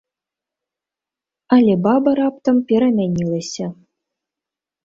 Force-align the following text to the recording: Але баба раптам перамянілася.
Але 1.57 1.73
баба 1.87 2.11
раптам 2.21 2.57
перамянілася. 2.73 3.65